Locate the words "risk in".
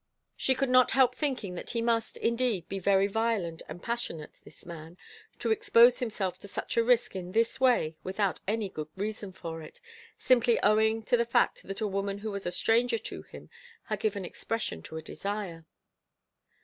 6.83-7.33